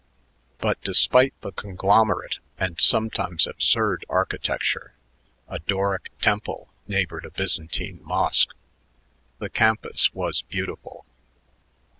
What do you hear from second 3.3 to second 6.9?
absurd architecture a Doric temple